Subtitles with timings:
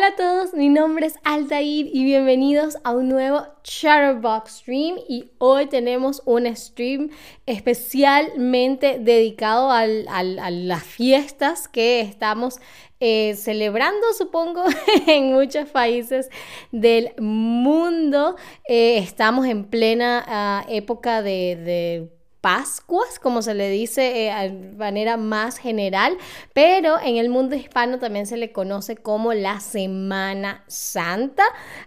[0.00, 5.30] Hola a todos, mi nombre es Altair y bienvenidos a un nuevo Chatterbox Stream y
[5.36, 7.10] hoy tenemos un stream
[7.44, 12.60] especialmente dedicado a las fiestas que estamos
[12.98, 14.64] eh, celebrando, supongo,
[15.06, 16.30] en muchos países
[16.72, 18.36] del mundo.
[18.66, 22.08] Eh, estamos en plena ah, época de
[22.40, 26.16] Pascuas, como se le dice eh, de manera más general,
[26.54, 31.44] pero en el mundo hispano también se le conoce como la Semana Santa.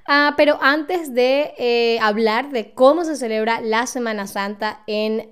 [0.08, 5.32] Ah, pero antes de eh, hablar de cómo se celebra la Semana Santa en...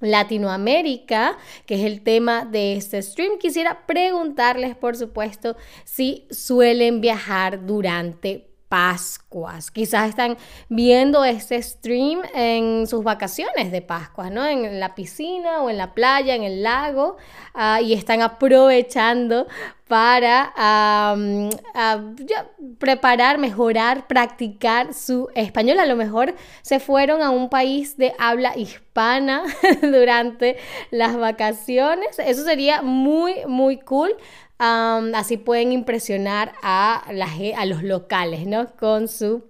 [0.00, 1.36] Latinoamérica,
[1.66, 3.38] que es el tema de este stream.
[3.38, 9.70] Quisiera preguntarles, por supuesto, si suelen viajar durante Pascuas.
[9.70, 10.36] Quizás están
[10.68, 14.44] viendo este stream en sus vacaciones de Pascuas, ¿no?
[14.46, 17.16] En la piscina o en la playa, en el lago,
[17.54, 19.46] ah, y están aprovechando
[19.88, 20.52] para
[22.78, 25.80] preparar, mejorar, practicar su español.
[25.80, 29.44] A lo mejor se fueron a un país de habla hispana
[29.82, 30.58] durante
[30.90, 32.18] las vacaciones.
[32.18, 34.14] Eso sería muy, muy cool
[34.58, 37.04] así pueden impresionar a,
[37.66, 38.74] los locales, ¿no?
[38.76, 39.44] Con su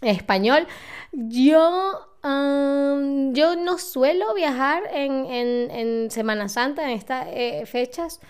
[0.00, 0.66] español.
[1.12, 8.20] Yo, yo no suelo viajar en, Semana Santa, en estas eh, fechas,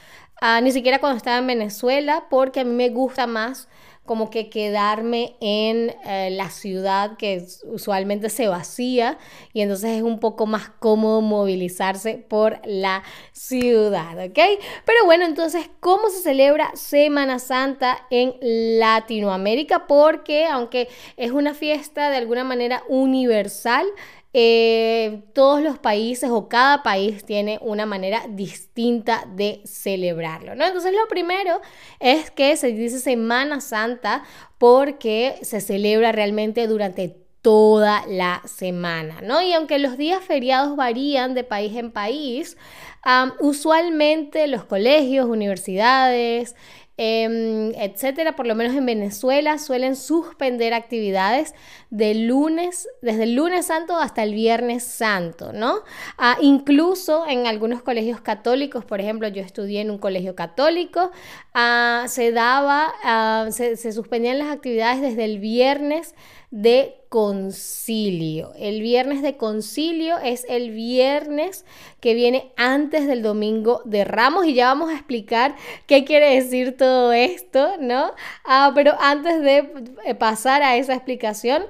[0.40, 3.68] ah, ni siquiera cuando estaba en Venezuela, porque a mí me gusta más
[4.04, 9.18] como que quedarme en eh, la ciudad que usualmente se vacía
[9.52, 14.38] y entonces es un poco más cómodo movilizarse por la ciudad, ¿ok?
[14.84, 19.86] Pero bueno, entonces, ¿cómo se celebra Semana Santa en Latinoamérica?
[19.86, 23.86] Porque aunque es una fiesta de alguna manera universal,
[24.34, 30.64] eh, todos los países o cada país tiene una manera distinta de celebrarlo, ¿no?
[30.64, 31.60] Entonces lo primero
[32.00, 34.22] es que se dice Semana Santa
[34.58, 39.42] porque se celebra realmente durante toda la semana, ¿no?
[39.42, 42.56] Y aunque los días feriados varían de país en país,
[43.40, 46.54] usualmente los colegios, universidades,
[46.98, 51.54] Em, etcétera, por lo menos en Venezuela suelen suspender actividades
[51.88, 55.76] de lunes, desde el lunes santo hasta el viernes santo, ¿no?
[56.18, 61.10] Ah, incluso en algunos colegios católicos, por ejemplo, yo estudié en un colegio católico,
[61.54, 66.14] ah, se daba, ah, se, se suspendían las actividades desde el viernes
[66.52, 68.52] de concilio.
[68.56, 71.64] El viernes de concilio es el viernes
[71.98, 76.76] que viene antes del domingo de Ramos y ya vamos a explicar qué quiere decir
[76.76, 78.12] todo esto, ¿no?
[78.44, 79.72] Ah, pero antes de
[80.04, 81.64] eh, pasar a esa explicación,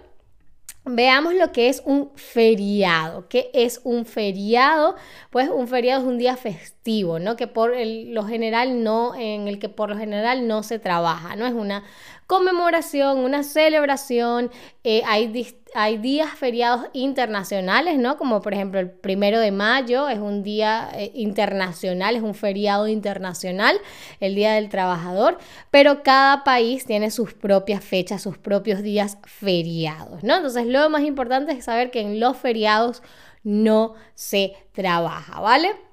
[0.84, 3.28] Veamos lo que es un feriado.
[3.28, 4.97] ¿Qué es un feriado?
[5.31, 7.37] Pues un feriado es un día festivo, ¿no?
[7.37, 11.47] Que por lo general no, en el que por lo general no se trabaja, ¿no?
[11.47, 11.84] Es una
[12.32, 14.50] conmemoración, una celebración.
[14.84, 18.16] Eh, hay, hay días feriados internacionales, ¿no?
[18.16, 22.88] Como por ejemplo el primero de mayo es un día eh, internacional, es un feriado
[22.88, 23.78] internacional,
[24.19, 25.37] el Día del Trabajador,
[25.70, 30.37] pero cada país tiene sus propias fechas, sus propios días feriados, ¿no?
[30.37, 33.03] Entonces lo más importante es saber que en los feriados
[33.44, 35.92] no se trabaja, ¿vale?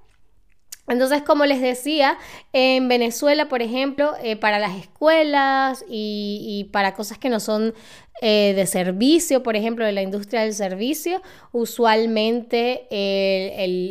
[0.89, 2.17] Entonces, como les decía,
[2.51, 7.73] en Venezuela, por ejemplo, eh, para las escuelas y, para cosas que no son
[8.21, 11.21] eh, de servicio, por ejemplo, de la industria del servicio,
[11.53, 12.87] usualmente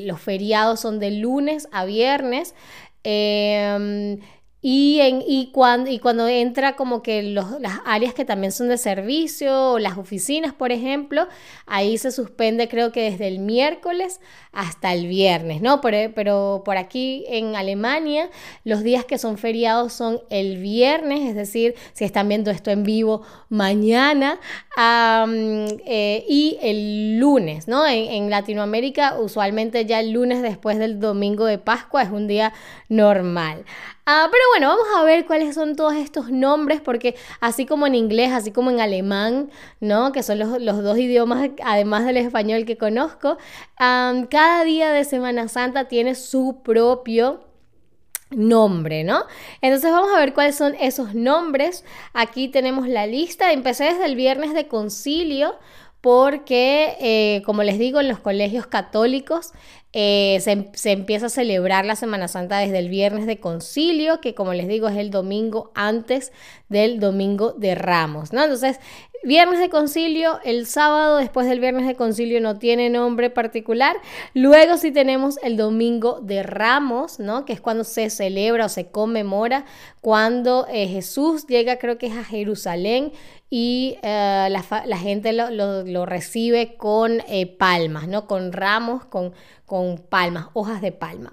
[0.06, 2.54] los feriados son de lunes a viernes.
[4.60, 7.46] Y, en, y, cuando, entra como que las
[7.84, 11.28] áreas que también son de servicio o las oficinas, por ejemplo,
[11.66, 14.20] ahí se suspende creo que desde el miércoles
[14.50, 15.80] hasta el viernes, ¿no?
[15.80, 18.30] Pero, pero por aquí en Alemania
[18.64, 22.82] los días que son feriados son el viernes, es decir, si están viendo esto en
[22.82, 24.40] vivo, mañana
[24.76, 27.86] eh, y el lunes, ¿no?
[27.86, 32.52] En Latinoamérica usualmente ya el lunes después del domingo de Pascua es un día
[32.88, 33.64] normal.
[34.10, 37.94] Ah, pero bueno, vamos a ver cuáles son todos estos nombres, porque así como en
[37.94, 39.50] inglés, así como en alemán,
[39.80, 40.12] ¿no?
[40.12, 43.36] Que son los, dos idiomas, además del español que conozco,
[43.76, 47.44] cada día de Semana Santa tiene su propio
[48.30, 49.24] nombre, ¿no?
[49.60, 51.84] Entonces vamos a ver cuáles son esos nombres.
[52.14, 53.52] Aquí tenemos la lista.
[53.52, 55.54] Empecé desde el viernes de concilio
[56.08, 59.52] porque, eh, como les digo, en los colegios católicos
[59.92, 64.54] eh, se, empieza a celebrar la Semana Santa desde el viernes de concilio, que como
[64.54, 66.32] les digo es el domingo antes
[66.70, 68.42] del domingo de Ramos, ¿no?
[68.42, 68.80] Entonces,
[69.24, 73.96] Viernes de concilio, el sábado después del viernes de concilio no tiene nombre particular.
[74.32, 77.44] Luego sí tenemos el domingo de Ramos, ¿no?
[77.44, 79.64] Que es cuando se celebra o se conmemora
[80.00, 83.12] cuando eh, Jesús llega, creo que es a Jerusalén
[83.50, 88.28] y eh, la, gente lo, recibe con eh, palmas, ¿no?
[88.28, 89.32] Con ramos, con,
[89.66, 91.32] con palmas, hojas de palma.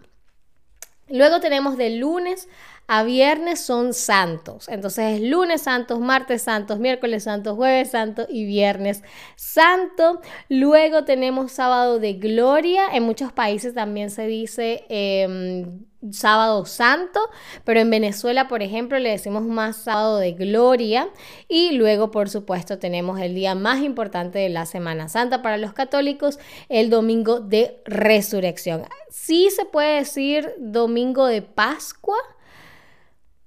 [1.07, 2.49] Luego tenemos de lunes
[2.87, 4.67] a viernes son santos.
[4.69, 9.03] Entonces es lunes santos, martes santos, miércoles santos, jueves santo y viernes
[9.35, 10.21] santo.
[10.49, 12.87] Luego tenemos sábado de gloria.
[12.93, 14.85] En muchos países también se dice...
[14.89, 17.19] Em, sábado santo,
[17.63, 21.09] pero en Venezuela, por ejemplo, le decimos más sábado de gloria
[21.47, 25.73] y luego, por supuesto, tenemos el día más importante de la Semana Santa para los
[25.73, 26.39] católicos,
[26.69, 28.83] el domingo de resurrección.
[29.09, 32.17] Sí se puede decir domingo de Pascua,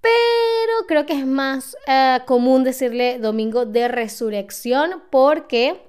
[0.09, 5.88] pero creo que es más eh, común decirle domingo de resurrección porque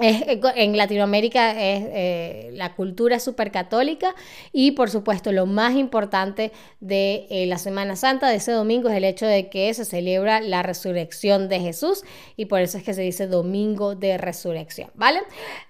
[0.00, 4.14] eh, en Latinoamérica es, eh, la cultura es súper católica
[4.52, 8.96] y por supuesto lo más importante de eh, la Semana Santa, de ese domingo, es
[8.96, 12.02] el hecho de que se celebra la resurrección de Jesús
[12.36, 15.20] y por eso es que se dice domingo de resurrección, ¿vale?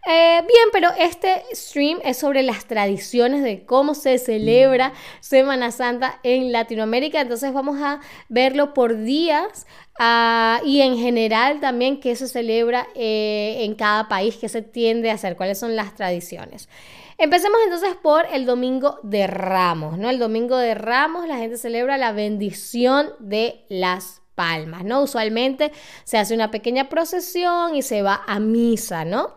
[0.07, 6.53] bien, pero este stream es sobre las tradiciones de cómo se celebra Semana Santa en
[6.53, 9.67] Latinoamérica, entonces vamos a verlo por días
[10.03, 15.11] Ah, y en general también qué se celebra eh, en cada país, qué se tiende
[15.11, 16.71] a hacer, cuáles son las tradiciones.
[17.19, 20.09] Empecemos entonces por el Domingo de Ramos, ¿no?
[20.09, 25.03] El Domingo de Ramos la gente celebra la bendición de las palmas, ¿no?
[25.03, 25.71] Usualmente
[26.05, 29.35] se hace una pequeña procesión y se va a misa, ¿no?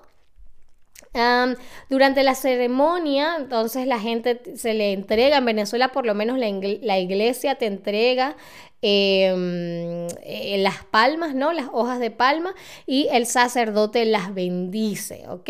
[1.89, 6.99] Durante la ceremonia, entonces la gente se le entrega, en Venezuela por lo menos la,
[6.99, 8.35] iglesia te entrega
[8.81, 11.53] em, eh, las palmas, ¿no?
[11.53, 12.55] Las hojas de palma
[12.87, 15.49] y el sacerdote las bendice, ¿ok?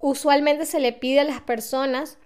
[0.00, 2.18] usualmente se le pide a las personas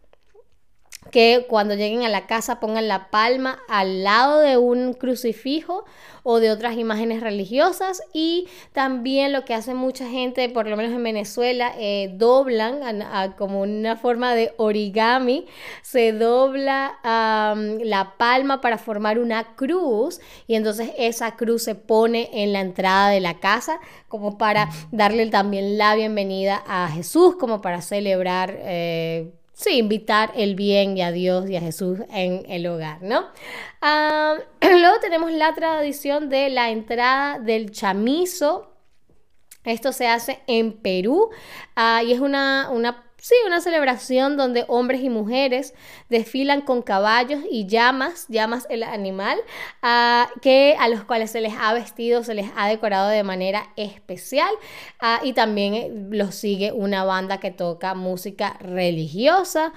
[1.10, 5.84] que cuando lleguen a la casa pongan la palma al lado de un crucifijo
[6.22, 10.92] o de otras imágenes religiosas y también lo que hace mucha gente, por lo menos
[10.92, 12.80] en Venezuela, eh, doblan
[13.36, 15.46] como una forma de origami,
[15.82, 22.52] se dobla la palma para formar una cruz y entonces esa cruz se pone en
[22.52, 27.80] la entrada de la casa como para darle también la bienvenida a Jesús, como para
[27.80, 28.54] celebrar.
[28.60, 33.26] Eh, sí, invitar el bien y a Dios y a Jesús en el hogar, ¿no?
[33.82, 38.72] Ah, luego tenemos la tradición de la entrada del chamizo.
[39.64, 41.30] Esto se hace en Perú
[41.74, 45.74] ah, y es una, una Sí, una celebración donde hombres y mujeres
[46.08, 49.40] desfilan con caballos y llamas, llamas el animal,
[50.40, 54.50] que a los cuales se les ha vestido, se les ha decorado de manera especial
[55.24, 59.72] y también eh, los sigue una banda que toca música religiosa.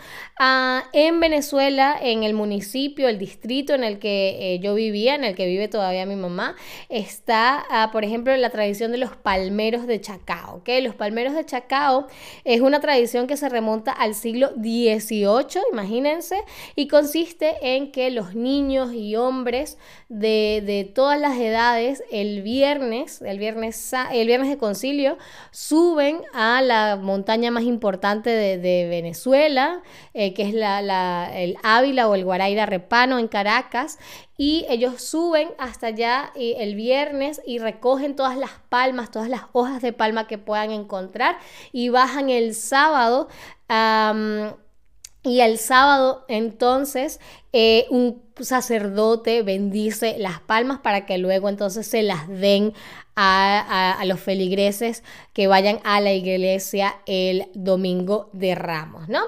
[0.93, 5.35] En Venezuela, en el municipio, el distrito en el que eh, yo vivía, en el
[5.35, 6.55] que vive todavía mi mamá,
[6.89, 10.57] está, por ejemplo, la tradición de los palmeros de Chacao.
[10.57, 10.81] ¿okay?
[10.83, 12.05] Los palmeros de Chacao
[12.43, 16.37] es una tradición que se remonta al siglo XVIII, imagínense,
[16.75, 19.77] y consiste en que los niños y hombres
[20.09, 25.17] de, todas las edades el viernes, el viernes, el viernes de concilio,
[25.51, 29.81] suben a la montaña más importante de, Venezuela,
[30.13, 33.97] eh, que es la, el Ávila o el Guaraira Repano en Caracas,
[34.41, 39.83] y ellos suben hasta allá el viernes y recogen todas las palmas, todas las hojas
[39.83, 41.37] de palma que puedan encontrar
[41.71, 43.27] y bajan el sábado.
[45.23, 47.19] y el sábado entonces
[47.53, 52.73] eh, un sacerdote bendice las palmas para que luego entonces se las den
[53.15, 55.03] a, los feligreses
[55.33, 59.21] que vayan a la iglesia el domingo de Ramos, ¿no?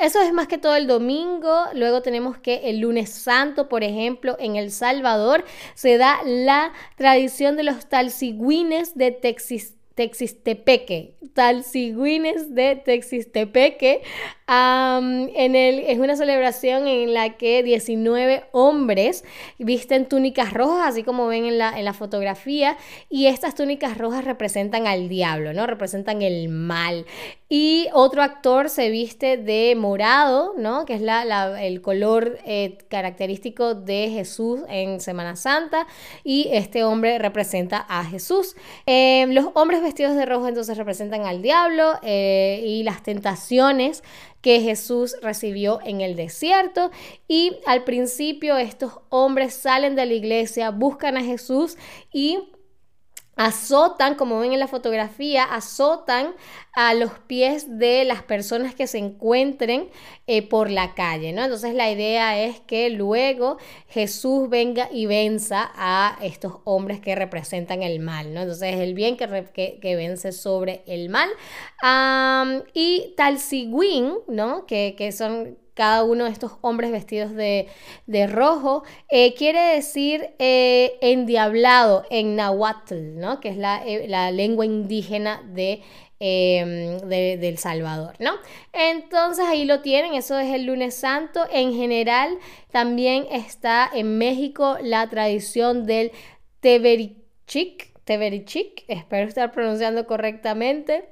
[0.00, 1.64] eso es más que todo el domingo.
[1.74, 7.56] Luego tenemos que el lunes santo, por ejemplo, en El Salvador se da la tradición
[7.56, 14.00] de los talcigüines de Texas Texistepeque, Talcigüines de Texistepeque.
[14.48, 19.24] en el, es una celebración en la que 19 hombres
[19.58, 22.78] visten túnicas rojas, así como ven en la, en fotografía,
[23.10, 25.66] y estas túnicas rojas representan al diablo, ¿no?
[25.66, 27.04] Representan el mal.
[27.52, 30.84] Y otro actor se viste de morado, ¿no?
[30.84, 31.02] Que es
[31.60, 35.88] el color eh, característico de Jesús en Semana Santa.
[36.22, 38.54] Y este hombre representa a Jesús.
[38.86, 44.04] Em, los hombres vestidos de rojo entonces representan al diablo eh, y las tentaciones
[44.40, 46.92] que Jesús recibió en el desierto.
[47.26, 51.76] Y al principio estos hombres salen de la iglesia, buscan a Jesús
[52.12, 52.38] y
[53.36, 56.34] azotan, como ven en la fotografía, azotan
[56.74, 59.88] a los pies de las personas que se encuentren
[60.26, 61.44] eh, por la calle, ¿no?
[61.44, 63.56] Entonces la idea es que luego
[63.88, 68.42] Jesús venga y venza a estos hombres que representan el mal, ¿no?
[68.42, 71.30] Entonces el bien que, que, vence sobre el mal.
[72.74, 74.66] y Talsigüín, ¿no?
[74.66, 77.66] Que, que son cada uno de estos hombres vestidos de,
[78.28, 83.40] rojo, eh, quiere decir eh, endiablado en nahuatl, ¿no?
[83.40, 85.40] que es la, eh, lengua indígena
[86.18, 88.32] em, de, de, Salvador, ¿no?
[88.72, 91.44] Entonces ahí lo tienen, eso es el lunes santo.
[91.50, 92.38] En general
[92.70, 96.12] también está en México la tradición del
[96.60, 101.08] Teberichik, Teberichik, espero estar pronunciando correctamente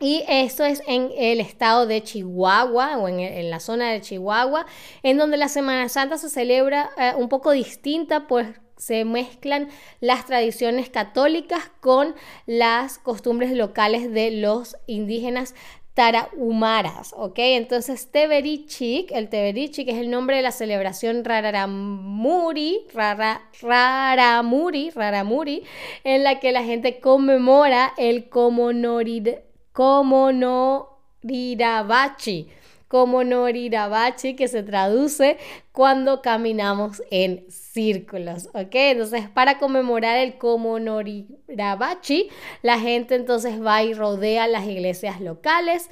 [0.00, 4.66] y esto es en el estado de Chihuahua o en, la zona de Chihuahua,
[5.02, 9.68] en donde la Semana Santa se celebra eh, un poco distinta, pues se mezclan
[10.00, 12.14] las tradiciones católicas con
[12.46, 15.54] las costumbres locales de los indígenas
[15.94, 17.38] tarahumaras, ¿ok?
[17.38, 25.62] Entonces Teberichik, el Teberichik es el nombre de la celebración Raramuri, Raramuri, Raramuri,
[26.02, 29.28] en la que la gente conmemora el Comonorid
[29.74, 32.48] como no rirabachi,
[32.86, 35.36] como no rirabachi, que se traduce
[35.72, 38.72] cuando caminamos en círculos, ¿ok?
[38.72, 42.28] Entonces, para conmemorar el como no rirabachi,
[42.62, 45.90] la gente entonces va y rodea las iglesias locales.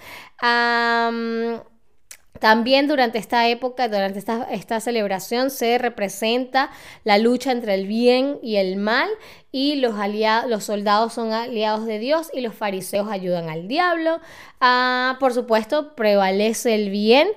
[2.42, 6.72] También durante esta época, durante esta, celebración, se representa
[7.04, 9.08] la lucha entre el bien y el mal
[9.52, 14.18] y los, aliados, los soldados son aliados de Dios y los fariseos ayudan al diablo.
[14.60, 17.28] Ah, por supuesto, prevalece el bien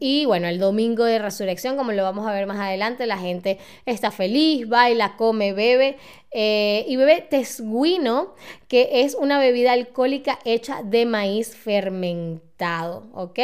[0.00, 3.58] y bueno, el domingo de resurrección, como lo vamos a ver más adelante, la gente
[3.84, 5.98] está feliz, baila, come, bebe
[6.30, 8.34] eh, y bebe tesguino,
[8.66, 13.38] que es una bebida alcohólica hecha de maíz fermentado, ¿ok?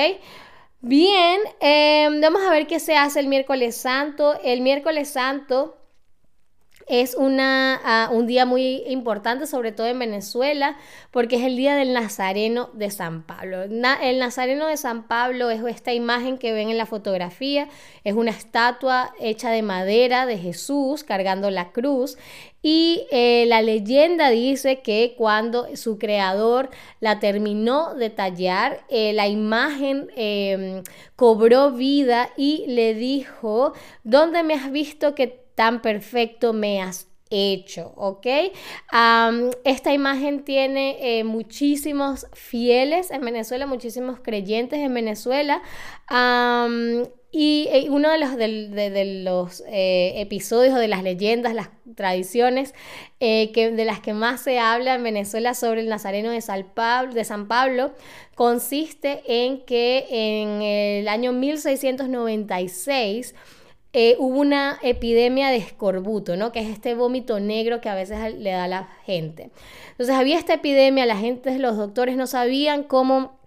[0.82, 4.40] Bien, em, vamos a ver qué se hace el miércoles santo.
[4.42, 5.76] El miércoles santo
[6.90, 10.76] es una, ah, un día muy importante, sobre todo en Venezuela,
[11.12, 13.62] porque es el día del Nazareno de San Pablo.
[13.62, 17.68] el Nazareno de San Pablo es esta imagen que ven en la fotografía,
[18.02, 22.18] es una estatua hecha de madera de Jesús cargando la cruz.
[22.62, 26.68] Y eh, la leyenda dice que cuando su creador
[26.98, 30.82] la terminó de tallar, eh, la imagen em,
[31.16, 33.72] cobró vida y le dijo,
[34.04, 38.26] ¿dónde me has visto que tan perfecto me has hecho, ¿ok?
[39.64, 45.62] esta imagen tiene eh, muchísimos fieles en Venezuela, muchísimos creyentes en Venezuela.
[47.32, 52.74] y eh, uno de los, eh, episodios o de las leyendas, las tradiciones
[53.20, 57.14] que, de las que más se habla en Venezuela sobre el Nazareno de San, Pablo,
[57.14, 57.92] de San Pablo
[58.34, 63.34] consiste en que en el año 1696
[63.92, 66.52] eh, hubo una epidemia de escorbuto, ¿no?
[66.52, 69.50] Que es este vómito negro que a veces le da a la gente.
[69.90, 73.39] Entonces había esta epidemia, la gente, los doctores no sabían cómo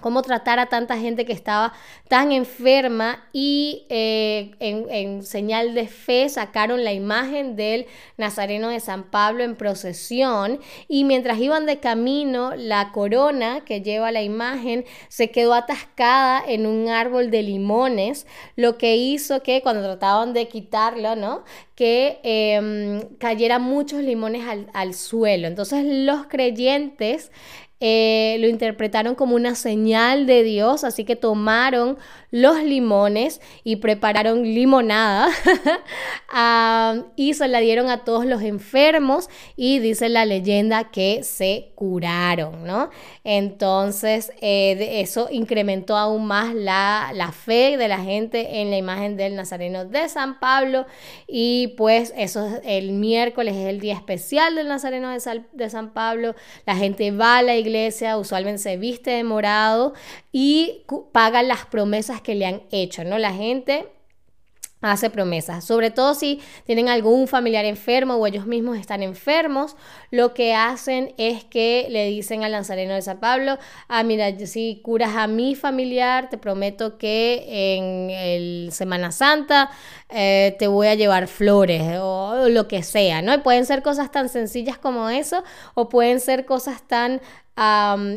[0.00, 1.72] cómo tratar a tanta gente que estaba
[2.08, 7.86] tan enferma y eh, en, señal de fe sacaron la imagen del
[8.16, 14.12] Nazareno de San Pablo en procesión y mientras iban de camino la corona que lleva
[14.12, 19.82] la imagen se quedó atascada en un árbol de limones, lo que hizo que cuando
[19.82, 21.44] trataban de quitarlo, ¿no?
[21.74, 25.46] que em, cayeran muchos limones al, al suelo.
[25.46, 27.30] Entonces los creyentes
[27.80, 31.98] eh, lo interpretaron como una señal de Dios, así que tomaron
[32.30, 35.28] los limones y prepararon limonada
[36.28, 41.72] ah, y se la dieron a todos los enfermos y dice la leyenda que se
[41.74, 42.90] curaron, ¿no?
[43.24, 49.36] Entonces eh, eso incrementó aún más la, fe de la gente en la imagen del
[49.36, 50.86] Nazareno de San Pablo
[51.26, 56.34] y pues eso el miércoles es el día especial del Nazareno de, de San Pablo,
[56.64, 57.65] la gente va a la iglesia,
[58.18, 59.94] usualmente se viste de morado
[60.32, 63.18] y paga las promesas que le han hecho, ¿no?
[63.18, 63.86] La gente
[64.82, 69.74] hace promesas, sobre todo si tienen algún familiar enfermo o ellos mismos están enfermos,
[70.10, 73.58] lo que hacen es que le dicen al lanzareno de San Pablo,
[73.88, 79.70] ah, mira, si curas a mi familiar, te prometo que en el Semana Santa
[80.10, 83.42] eh, te voy a llevar flores o lo que sea, ¿no?
[83.42, 85.42] pueden ser cosas tan sencillas como eso
[85.74, 87.20] o pueden ser cosas tan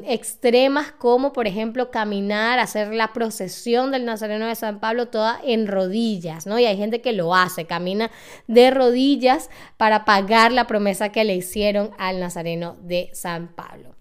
[0.06, 5.68] extremas como por ejemplo caminar, hacer la procesión del Nazareno de San Pablo toda en
[5.68, 6.60] rodillas, ¿no?
[6.60, 8.12] Y hay gente que lo hace, camina
[8.48, 13.96] de rodillas para pagar la promesa que le hicieron al Nazareno de San Pablo.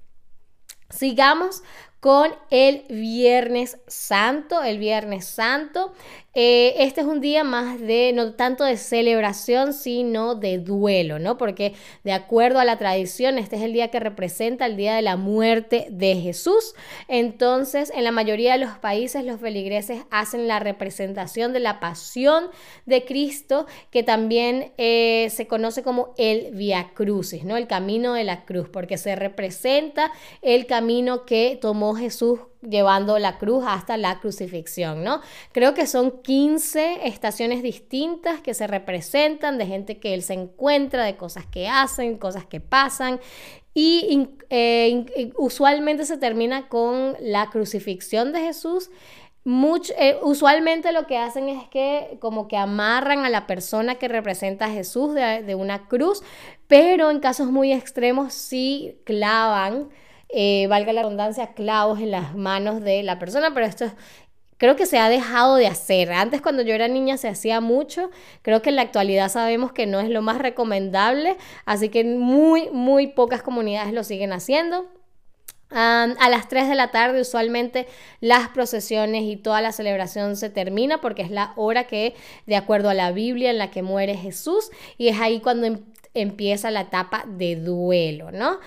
[0.90, 1.62] Sigamos
[2.00, 4.62] con el Viernes Santo.
[4.62, 5.92] El Viernes Santo
[6.40, 11.36] eh, este es un día más de, no tanto de celebración, sino de duelo, ¿no?
[11.36, 15.02] Porque de acuerdo a la tradición, este es el día que representa el día de
[15.02, 16.76] la muerte de Jesús.
[17.08, 22.44] Entonces, en la mayoría de los países, los feligreses hacen la representación de la pasión
[22.86, 27.56] de Cristo, que también eh, se conoce como el Via Crucis, ¿no?
[27.56, 33.38] El camino de la cruz, porque se representa el camino que tomó Jesús llevando la
[33.38, 35.20] cruz hasta la crucifixión, ¿no?
[35.52, 41.04] Creo que son 15 estaciones distintas que se representan de gente que él se encuentra,
[41.04, 43.20] de cosas que hacen, cosas que pasan
[43.74, 48.90] y eh, usualmente se termina con la crucifixión de Jesús.
[49.98, 54.66] Eh, usualmente lo que hacen es que como que amarran a la persona que representa
[54.66, 56.22] a Jesús de una cruz,
[56.66, 59.88] pero en casos muy extremos sí clavan
[60.28, 63.90] eh, valga la redundancia, clavos en las manos de la persona, pero esto
[64.58, 66.12] creo que se ha dejado de hacer.
[66.12, 68.10] Antes cuando yo era niña se hacía mucho,
[68.42, 72.68] creo que en la actualidad sabemos que no es lo más recomendable, así que muy,
[72.70, 74.86] muy pocas comunidades lo siguen haciendo.
[75.70, 77.86] a las 3 de la tarde usualmente
[78.20, 82.14] las procesiones y toda la celebración se termina porque es la hora que,
[82.46, 85.80] de acuerdo a la Biblia, en la que muere Jesús y es ahí cuando em,
[86.20, 88.58] empieza la etapa de duelo, ¿no?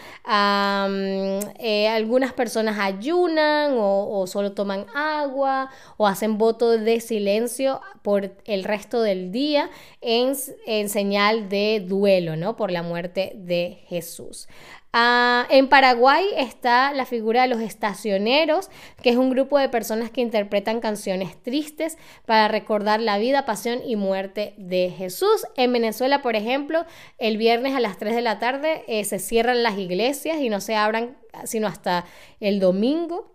[1.60, 8.63] Eh, algunas personas ayunan o, solo toman agua o hacen voto de silencio por el
[8.63, 9.70] resto del día
[10.01, 10.34] en,
[10.65, 12.55] en señal de duelo, ¿no?
[12.55, 14.48] Por la muerte de Jesús.
[14.93, 18.70] Ah, en Paraguay está la figura de los estacioneros,
[19.01, 23.79] que es un grupo de personas que interpretan canciones tristes para recordar la vida, pasión
[23.86, 25.46] y muerte de Jesús.
[25.55, 26.86] En Venezuela, por ejemplo,
[27.20, 30.62] el viernes a las 3 de la tarde eh, se cierran las iglesias y no
[30.62, 32.06] se abran sino hasta
[32.40, 33.32] el domingo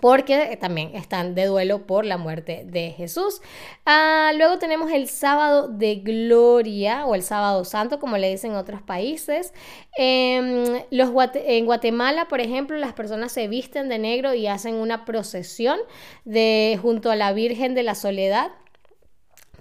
[0.00, 3.40] porque también están de duelo por la muerte de Jesús.
[3.86, 8.58] Ah, luego tenemos el sábado de gloria o el sábado santo, como le dicen en
[8.58, 9.54] otros países.
[9.96, 15.06] Em, los en Guatemala, por ejemplo, las personas se visten de negro y hacen una
[15.06, 15.78] procesión
[16.26, 18.50] de, junto a la Virgen de la Soledad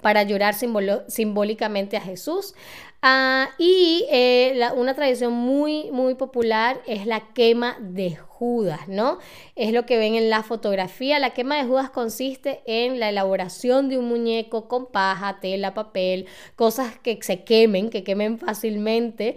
[0.01, 2.53] para llorar simbólicamente a Jesús.
[3.07, 9.19] Ah, y eh, una tradición muy, muy popular es la quema de Judas, ¿no?
[9.55, 11.19] Es lo que ven en la fotografía.
[11.19, 16.25] La quema de Judas consiste en la elaboración de un muñeco con paja, tela, papel,
[16.55, 19.35] cosas que se quemen, que quemen fácilmente.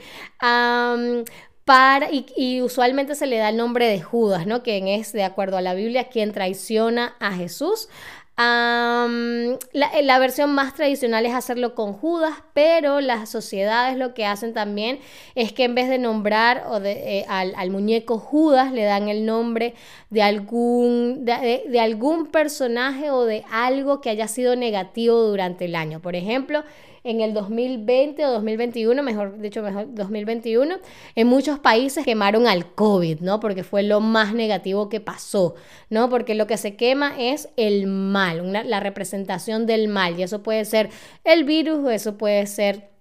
[1.66, 4.62] Para, y, y, usualmente se le da el nombre de Judas, ¿no?
[4.62, 7.90] Quien es, de acuerdo a la Biblia, quien traiciona a Jesús
[8.38, 15.00] la, versión más tradicional es hacerlo con Judas, pero las sociedades lo que hacen también
[15.34, 19.26] es que en vez de nombrar o de, eh, al, muñeco Judas, le dan el
[19.26, 19.74] nombre
[20.10, 26.00] de algún, de algún personaje o de algo que haya sido negativo durante el año.
[26.00, 26.62] Por ejemplo,
[27.04, 30.76] en el 2020 o 2021, mejor dicho, mejor 2021,
[31.14, 33.40] en muchos países quemaron al COVID, ¿no?
[33.40, 35.54] Porque fue lo más negativo que pasó,
[35.90, 36.08] ¿no?
[36.08, 40.64] Porque lo que se quema es el mal, la representación del mal, y eso puede
[40.64, 40.90] ser
[41.24, 42.97] el virus o eso puede ser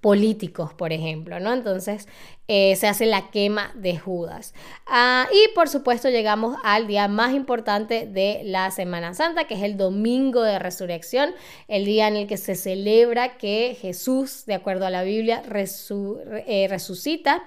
[0.00, 1.52] políticos, por ejemplo, ¿no?
[1.52, 2.08] Entonces
[2.48, 4.54] eh, se hace la quema de Judas.
[4.86, 9.62] Ah, y por supuesto llegamos al día más importante de la Semana Santa, que es
[9.62, 11.34] el domingo de resurrección,
[11.68, 16.66] el día en el que se celebra que Jesús, de acuerdo a la Biblia, eh,
[16.68, 17.44] resucita.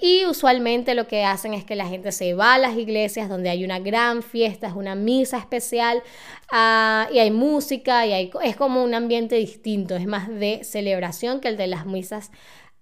[0.00, 3.50] Y usualmente lo que hacen es que la gente se va a las iglesias donde
[3.50, 6.02] hay una gran fiesta, es una misa especial
[6.50, 11.40] ah, y hay música y hay, es como un ambiente distinto, es más de celebración
[11.40, 12.32] que el de las misas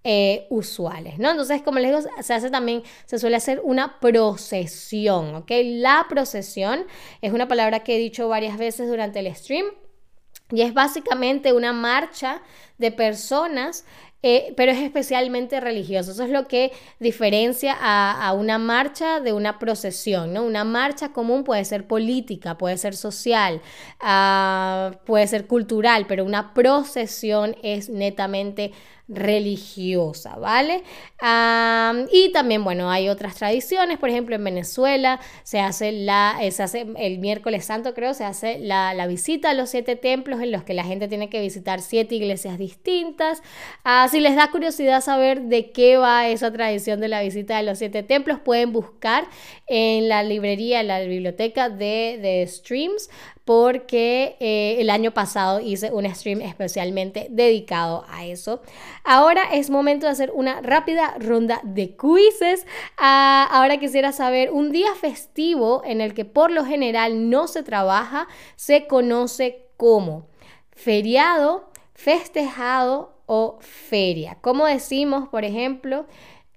[0.02, 1.30] eh, usuales, ¿no?
[1.30, 5.50] Entonces, como les digo, se hace también, se suele hacer una procesión, ¿ok?
[5.64, 6.86] La procesión
[7.22, 9.66] es una palabra que he dicho varias veces durante el stream
[10.50, 12.42] y es básicamente una marcha
[12.76, 13.84] de personas
[14.26, 16.12] eh, pero es especialmente religioso.
[16.12, 20.44] Eso es lo que diferencia a, una marcha de una procesión, ¿no?
[20.44, 23.60] Una marcha común puede ser política, puede ser social,
[24.00, 28.72] ah, puede ser cultural, pero una procesión es netamente
[29.08, 30.82] religiosa, ¿vale?
[32.12, 36.62] y también, bueno, hay otras tradiciones, por ejemplo, en Venezuela se hace, la, eh, se
[36.62, 40.64] hace el miércoles santo, creo, se hace la, visita a los siete templos en los
[40.64, 43.42] que la gente tiene que visitar siete iglesias distintas.
[43.84, 47.62] Ah, si les da curiosidad saber de qué va esa tradición de la visita de
[47.62, 49.26] los siete templos, pueden buscar
[49.66, 53.08] en la librería, en la biblioteca de, de Streams
[53.44, 58.62] porque eh, el año pasado hice un stream especialmente dedicado a eso.
[59.04, 62.66] Ahora es momento de hacer una rápida ronda de quizzes.
[62.96, 67.62] Ah, ahora quisiera saber, un día festivo en el que por lo general no se
[67.62, 70.26] trabaja, se conoce como
[70.72, 74.38] feriado, festejado o feria.
[74.40, 76.06] Como decimos, por ejemplo,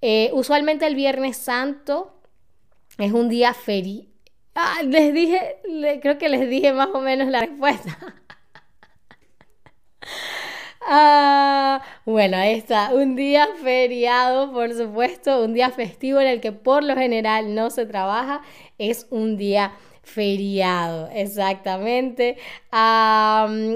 [0.00, 2.14] eh, usualmente el Viernes Santo
[2.96, 4.08] es un día feriado
[4.60, 5.58] Ah, les dije,
[6.02, 7.96] creo que les dije más o menos la respuesta.
[10.90, 12.94] Ah, bueno, ahí está.
[12.94, 17.68] Un día feriado, por supuesto, un día festivo en el que por lo general no
[17.68, 18.40] se trabaja,
[18.78, 19.72] es un día
[20.08, 22.36] feriado, exactamente.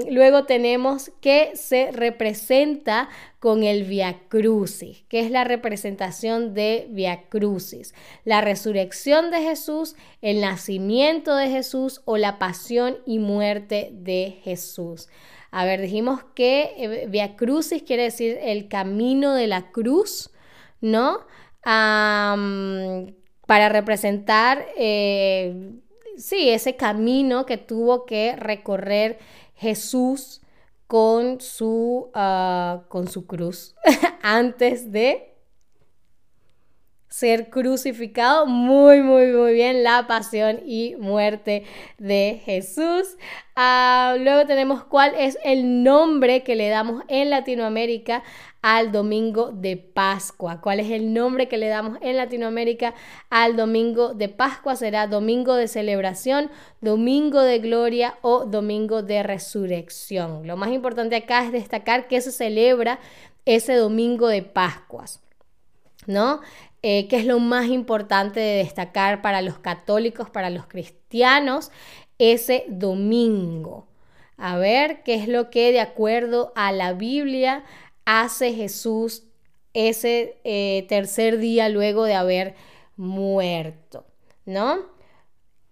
[0.09, 7.23] luego tenemos que se representa con el Via Crucis, que es la representación de Via
[7.29, 7.93] Crucis,
[8.25, 15.09] la resurrección de Jesús, el nacimiento de Jesús o la pasión y muerte de Jesús.
[15.51, 20.31] A ver, dijimos que eh, Via Crucis quiere decir el camino de la cruz,
[20.81, 21.19] ¿no?
[23.47, 25.73] para representar eh,
[26.17, 29.19] sí, ese camino que tuvo que recorrer
[29.55, 30.41] Jesús
[30.87, 33.75] con su, ah, con su cruz
[34.21, 35.32] antes de
[37.13, 38.47] ser crucificado.
[38.47, 41.63] Muy, muy, muy bien la pasión y muerte
[41.99, 43.17] de Jesús.
[43.55, 48.23] Ah, luego tenemos cuál es el nombre que le damos en Latinoamérica
[48.63, 50.59] al domingo de Pascua.
[50.59, 52.95] ¿Cuál es el nombre que le damos en Latinoamérica
[53.29, 54.75] al domingo de Pascua?
[54.75, 56.49] Será domingo de celebración,
[56.81, 60.47] domingo de gloria o domingo de resurrección.
[60.47, 62.97] Lo más importante acá es destacar que se celebra
[63.45, 65.19] ese domingo de Pascuas.
[66.05, 66.41] ¿No?
[66.85, 71.71] Eh, que es lo más importante de destacar para los católicos, para los cristianos,
[72.19, 73.87] ese domingo.
[74.35, 77.63] A ver qué es lo que de acuerdo a la Biblia
[78.03, 79.23] hace Jesús
[79.73, 82.55] ese eh, tercer día luego de haber
[82.97, 84.05] muerto,
[84.45, 84.92] ¿no?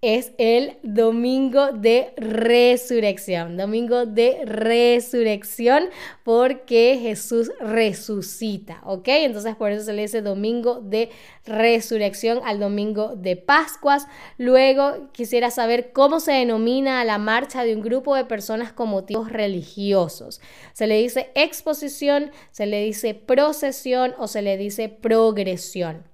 [0.01, 3.55] Es el domingo de resurrección.
[3.55, 5.83] Domingo de resurrección
[6.23, 9.07] porque Jesús resucita, ¿ok?
[9.07, 11.11] Entonces por eso se le dice domingo de
[11.45, 14.07] resurrección al domingo de Pascuas.
[14.39, 18.89] Luego quisiera saber cómo se denomina a la marcha de un grupo de personas con
[18.89, 20.41] motivos religiosos.
[20.73, 26.10] Se le dice exposición, se le dice procesión o se le dice progresión.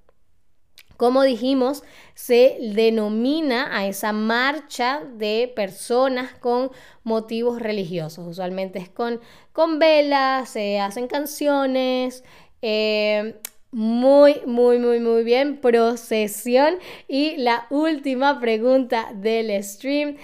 [0.97, 1.83] Como dijimos,
[2.15, 6.71] se denomina a esa marcha de personas con
[7.03, 8.27] motivos religiosos.
[8.27, 9.21] Usualmente es con,
[9.53, 12.23] con velas, se hacen canciones.
[12.61, 13.39] Eh,
[13.71, 15.57] muy, muy, muy, muy bien.
[15.57, 16.75] Procesión.
[17.07, 20.17] Y la última pregunta del stream.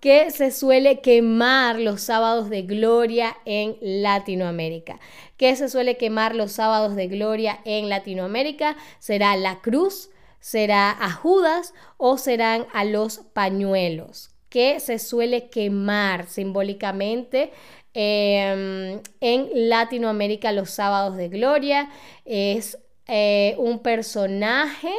[0.00, 4.98] ¿Qué se suele quemar los sábados de gloria en Latinoamérica?
[5.36, 8.76] ¿Qué se suele quemar los sábados de gloria en Latinoamérica?
[8.98, 10.10] ¿Será la cruz?
[10.40, 11.74] ¿Será a Judas?
[11.96, 14.30] ¿O serán a los pañuelos?
[14.48, 17.52] ¿Qué se suele quemar simbólicamente
[17.94, 21.90] Em, en Latinoamérica los sábados de gloria.
[22.24, 24.92] Es eh, un personaje,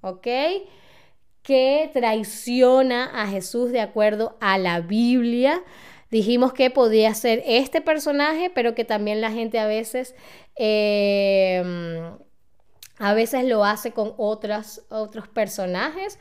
[0.00, 0.26] ¿ok?
[1.42, 5.62] Que traiciona a Jesús de acuerdo a la Biblia.
[6.10, 10.14] Dijimos que podía ser este personaje, pero que también la gente a veces...
[10.56, 12.16] Em,
[12.98, 14.82] a veces lo hace con otros
[15.32, 16.18] personajes.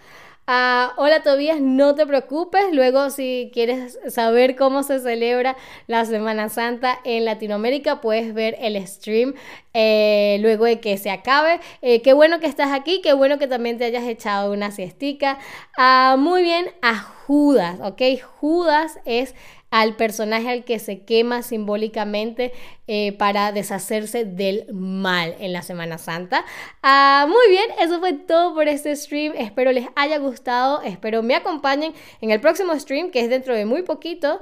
[0.50, 2.64] Ah, hola Tobías, no te preocupes.
[2.72, 8.88] Luego, si quieres saber cómo se celebra la Semana Santa en Latinoamérica, puedes ver el
[8.88, 9.34] stream
[9.74, 11.60] eh, luego de que se acabe.
[11.82, 15.38] Eh, qué bueno que estás aquí, qué bueno que también te hayas echado una siestica.
[15.78, 18.02] Ah, muy bien, a Judas, ¿ok?
[18.40, 19.36] Judas es
[19.70, 22.54] al personaje al que se quema simbólicamente
[22.88, 26.46] eh, para deshacerse del mal en la Semana Santa.
[26.82, 29.34] Ah, muy bien, eso fue todo por este stream.
[29.36, 33.66] Espero les haya gustado, espero me acompañen en el próximo stream que es dentro de
[33.66, 34.40] muy poquito.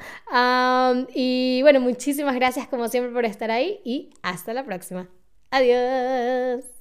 [1.14, 5.10] y bueno, muchísimas gracias como siempre por estar ahí y hasta la próxima.
[5.52, 6.75] Adiós.